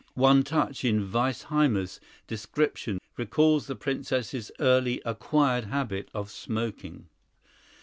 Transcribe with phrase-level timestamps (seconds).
[0.15, 7.05] One touch in Weissheimer's description recalls the Princess's early acquired habit of smoking.